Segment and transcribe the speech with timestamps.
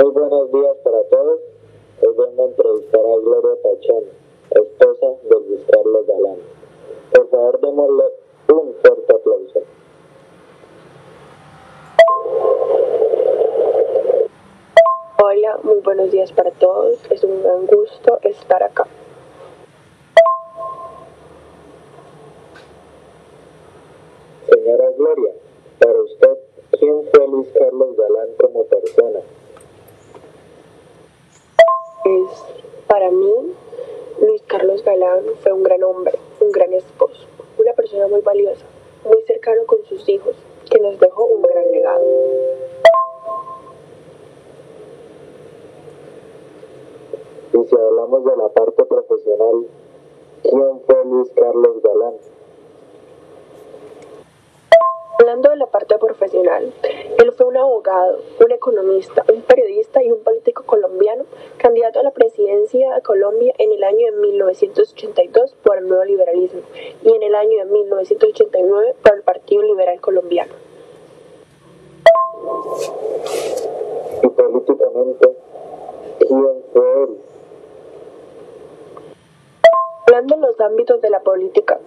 [0.00, 1.40] Muy buenos días para todos.
[2.02, 4.04] Hoy vengo a entrevistar a Gloria Pachón,
[4.48, 6.36] esposa de Luis Carlos Galán.
[7.12, 8.04] Por favor, démosle
[8.52, 9.60] un fuerte aplauso.
[15.20, 17.00] Hola, muy buenos días para todos.
[17.10, 18.86] Es un gran gusto estar acá.
[24.48, 25.32] Señora Gloria,
[25.80, 26.38] para usted,
[26.78, 29.22] ¿quién fue Luis Carlos Galán como persona?
[32.08, 32.30] Es
[32.86, 33.34] para mí,
[34.22, 37.26] Luis Carlos Galán fue un gran hombre, un gran esposo,
[37.58, 38.64] una persona muy valiosa,
[39.04, 40.34] muy cercano con sus hijos,
[40.70, 42.04] que nos dejó un gran legado.
[47.52, 49.66] Y si hablamos de la parte profesional,
[50.42, 52.14] ¿quién fue Luis Carlos Galán?
[55.20, 56.72] Hablando de la parte profesional,
[57.18, 61.24] él fue un abogado, un economista, un periodista y un político colombiano,
[61.56, 66.60] candidato a la presidencia de Colombia en el año de 1982 por el nuevo liberalismo
[67.02, 70.52] y en el año de 1989 por el Partido Liberal Colombiano.
[74.22, 75.28] Y políticamente,
[76.20, 77.37] ¿quién fue?
[80.18, 81.78] En los ámbitos de la política,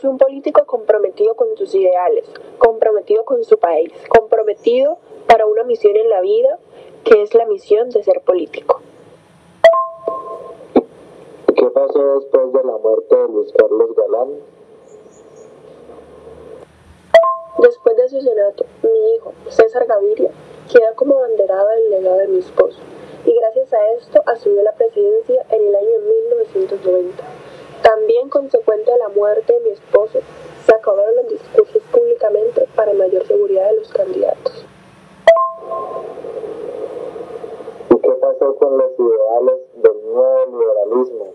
[0.00, 2.24] fue un político comprometido con sus ideales,
[2.56, 4.96] comprometido con su país, comprometido
[5.26, 6.58] para una misión en la vida,
[7.04, 8.80] que es la misión de ser político.
[11.54, 14.30] ¿Qué pasó después de la muerte de Luis Carlos Galán?
[17.58, 20.30] Después de su asesinato, mi hijo, César Gaviria,
[20.72, 22.78] queda como abanderado del legado de mi esposo,
[23.26, 25.98] y gracias a esto asumió la presidencia en el año
[26.32, 27.24] 1990.
[27.84, 30.20] También consecuente a la muerte de mi esposo,
[30.64, 34.64] se acabaron los discursos públicamente para mayor seguridad de los candidatos.
[37.90, 41.34] ¿Y qué pasó con los ideales del nuevo liberalismo?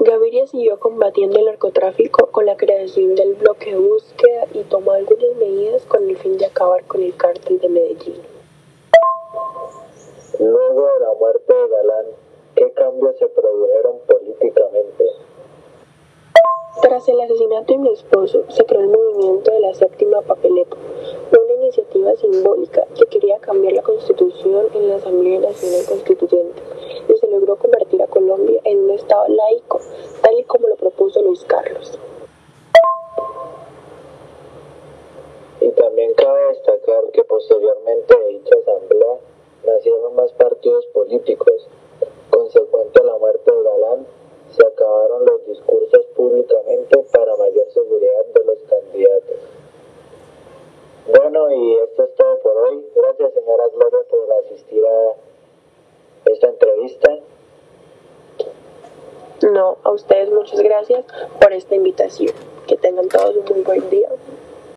[0.00, 5.36] Gaviria siguió combatiendo el narcotráfico con la creación del bloque de búsqueda y tomó algunas
[5.38, 8.20] medidas con el fin de acabar con el cártel de Medellín.
[10.40, 12.06] Luego de la muerte de Galán,
[12.54, 15.04] ¿qué cambios se produjeron políticamente?
[16.82, 20.76] Tras el asesinato de mi esposo, se creó el movimiento de la séptima papeleta,
[21.30, 26.62] una iniciativa simbólica que quería cambiar la constitución en la Asamblea Nacional Constituyente
[27.08, 29.80] y se logró convertir a Colombia en un Estado laico,
[30.22, 31.98] tal y como lo propuso Luis Carlos.
[35.60, 39.18] Y también cabe destacar que posteriormente de dicha asamblea
[39.64, 41.68] nacieron más partidos políticos.
[42.30, 44.06] Consecuente a la muerte de Galán,
[44.50, 49.36] se acabaron los discursos públicamente para mayor seguridad de los candidatos.
[51.06, 52.84] Bueno, y esto es todo por hoy.
[53.24, 57.10] Gracias, señora Gloria, por asistir a esta entrevista.
[59.50, 61.06] No, a ustedes muchas gracias
[61.40, 62.34] por esta invitación.
[62.66, 64.10] Que tengan todos un muy buen día.